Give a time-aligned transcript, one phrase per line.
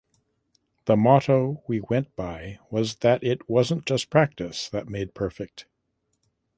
[0.85, 5.67] The motto we went by was that it wasn’t just practice that made perfect.